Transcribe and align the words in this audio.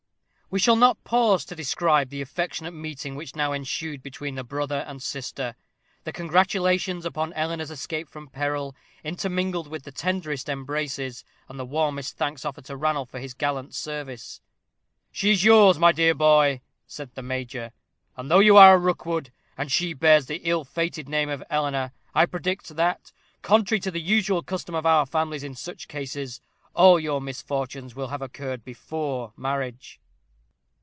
We 0.53 0.59
shall 0.59 0.75
not 0.75 1.01
pause 1.05 1.45
to 1.45 1.55
describe 1.55 2.09
the 2.09 2.21
affectionate 2.21 2.71
meeting 2.73 3.15
which 3.15 3.37
now 3.37 3.53
ensued 3.53 4.03
between 4.03 4.35
the 4.35 4.43
brother 4.43 4.83
and 4.85 5.01
sister 5.01 5.55
the 6.03 6.11
congratulations 6.11 7.05
upon 7.05 7.31
Eleanor's 7.31 7.71
escape 7.71 8.09
from 8.09 8.27
peril, 8.27 8.75
intermingled 9.01 9.69
with 9.69 9.83
the 9.83 9.93
tenderest 9.93 10.49
embraces, 10.49 11.23
and 11.47 11.57
the 11.57 11.63
warmest 11.63 12.17
thanks 12.17 12.43
offered 12.43 12.65
to 12.65 12.75
Ranulph 12.75 13.09
for 13.11 13.21
his 13.21 13.33
gallant 13.33 13.73
service. 13.73 14.41
"She 15.09 15.31
is 15.31 15.45
yours, 15.45 15.79
my 15.79 15.93
dear 15.93 16.13
boy," 16.13 16.59
said 16.85 17.15
the 17.15 17.23
major; 17.23 17.71
"and 18.17 18.29
though 18.29 18.39
you 18.39 18.57
are 18.57 18.73
a 18.73 18.77
Rookwood, 18.77 19.31
and 19.57 19.71
she 19.71 19.93
bears 19.93 20.25
the 20.25 20.41
ill 20.43 20.65
fated 20.65 21.07
name 21.07 21.29
of 21.29 21.41
Eleanor, 21.49 21.93
I 22.13 22.25
predict 22.25 22.75
that, 22.75 23.13
contrary 23.41 23.79
to 23.79 23.91
the 23.91 24.01
usual 24.01 24.43
custom 24.43 24.75
of 24.75 24.85
our 24.85 25.05
families 25.05 25.43
in 25.45 25.55
such 25.55 25.87
cases, 25.87 26.41
all 26.73 26.99
your 26.99 27.21
misfortunes 27.21 27.95
will 27.95 28.09
have 28.09 28.21
occurred 28.21 28.65
before 28.65 29.31
marriage." 29.37 29.99